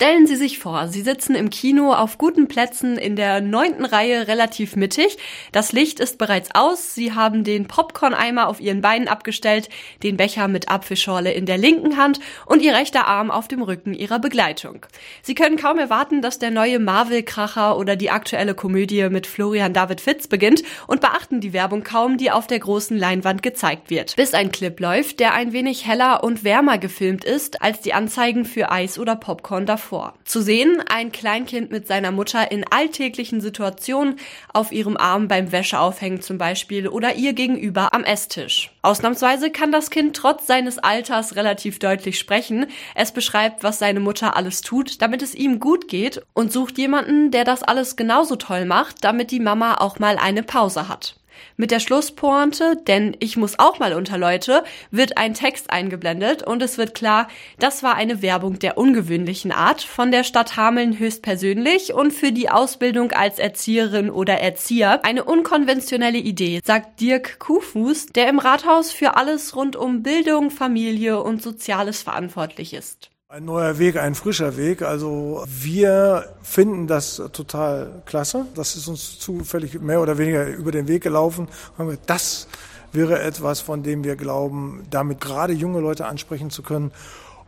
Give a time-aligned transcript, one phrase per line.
[0.00, 4.28] Stellen Sie sich vor, Sie sitzen im Kino auf guten Plätzen in der neunten Reihe
[4.28, 5.18] relativ mittig.
[5.52, 6.94] Das Licht ist bereits aus.
[6.94, 9.68] Sie haben den Popcorn-Eimer auf Ihren Beinen abgestellt,
[10.02, 13.92] den Becher mit Apfelschorle in der linken Hand und Ihr rechter Arm auf dem Rücken
[13.92, 14.86] Ihrer Begleitung.
[15.20, 20.00] Sie können kaum erwarten, dass der neue Marvel-Kracher oder die aktuelle Komödie mit Florian David
[20.00, 24.16] Fitz beginnt und beachten die Werbung kaum, die auf der großen Leinwand gezeigt wird.
[24.16, 28.46] Bis ein Clip läuft, der ein wenig heller und wärmer gefilmt ist als die Anzeigen
[28.46, 30.14] für Eis oder Popcorn davor davor.
[30.24, 34.16] Zu sehen, ein Kleinkind mit seiner Mutter in alltäglichen Situationen
[34.52, 38.70] auf ihrem Arm beim Wäscheaufhängen zum Beispiel oder ihr gegenüber am Esstisch.
[38.82, 42.66] Ausnahmsweise kann das Kind trotz seines Alters relativ deutlich sprechen.
[42.94, 47.30] Es beschreibt, was seine Mutter alles tut, damit es ihm gut geht und sucht jemanden,
[47.30, 51.19] der das alles genauso toll macht, damit die Mama auch mal eine Pause hat.
[51.56, 56.62] Mit der Schlusspointe, denn ich muss auch mal unter Leute, wird ein Text eingeblendet und
[56.62, 61.94] es wird klar, das war eine Werbung der ungewöhnlichen Art von der Stadt Hameln höchstpersönlich
[61.94, 68.28] und für die Ausbildung als Erzieherin oder Erzieher eine unkonventionelle Idee, sagt Dirk Kuhfuß, der
[68.28, 73.10] im Rathaus für alles rund um Bildung, Familie und Soziales verantwortlich ist.
[73.32, 74.82] Ein neuer Weg, ein frischer Weg.
[74.82, 78.46] Also wir finden das total klasse.
[78.56, 81.46] Das ist uns zufällig mehr oder weniger über den Weg gelaufen.
[82.06, 82.48] Das
[82.90, 86.90] wäre etwas, von dem wir glauben, damit gerade junge Leute ansprechen zu können.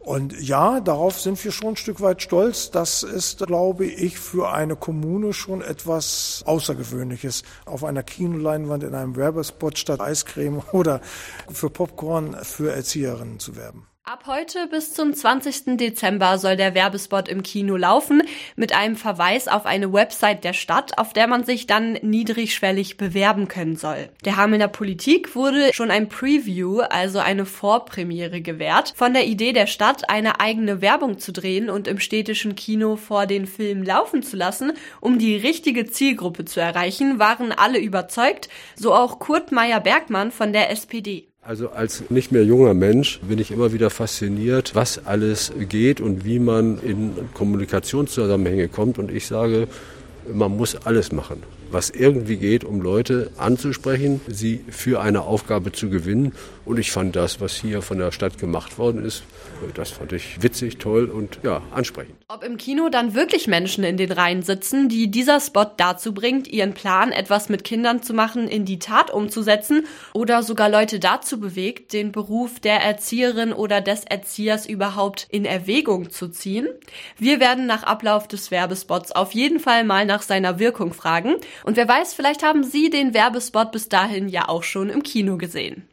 [0.00, 2.70] Und ja, darauf sind wir schon ein Stück weit stolz.
[2.70, 9.16] Das ist, glaube ich, für eine Kommune schon etwas Außergewöhnliches, auf einer Kinoleinwand in einem
[9.16, 11.00] Werbespot statt Eiscreme oder
[11.50, 13.86] für Popcorn für Erzieherinnen zu werben.
[14.10, 15.76] Ab heute bis zum 20.
[15.76, 18.24] Dezember soll der Werbespot im Kino laufen,
[18.56, 23.46] mit einem Verweis auf eine Website der Stadt, auf der man sich dann niedrigschwellig bewerben
[23.46, 24.08] können soll.
[24.24, 28.94] Der Hamelner Politik wurde schon ein Preview, also eine Vorpremiere gewährt.
[28.96, 33.26] Von der Idee der Stadt, eine eigene Werbung zu drehen und im städtischen Kino vor
[33.26, 38.92] den Film laufen zu lassen, um die richtige Zielgruppe zu erreichen, waren alle überzeugt, so
[38.92, 41.29] auch Kurt Meyer-Bergmann von der SPD.
[41.42, 46.26] Also als nicht mehr junger Mensch bin ich immer wieder fasziniert, was alles geht und
[46.26, 48.98] wie man in Kommunikationszusammenhänge kommt.
[48.98, 49.66] Und ich sage,
[50.30, 55.90] man muss alles machen, was irgendwie geht, um Leute anzusprechen, sie für eine Aufgabe zu
[55.90, 56.32] gewinnen.
[56.64, 59.22] Und ich fand das, was hier von der Stadt gemacht worden ist,
[59.74, 62.14] das fand ich witzig, toll und ja, ansprechend.
[62.28, 66.48] Ob im Kino dann wirklich Menschen in den Reihen sitzen, die dieser Spot dazu bringt,
[66.48, 71.40] ihren Plan, etwas mit Kindern zu machen, in die Tat umzusetzen oder sogar Leute dazu
[71.40, 76.68] bewegt, den Beruf der Erzieherin oder des Erziehers überhaupt in Erwägung zu ziehen?
[77.18, 81.34] Wir werden nach Ablauf des Werbespots auf jeden Fall mal nach seiner Wirkung fragen.
[81.64, 85.36] Und wer weiß, vielleicht haben Sie den Werbespot bis dahin ja auch schon im Kino
[85.36, 85.86] gesehen.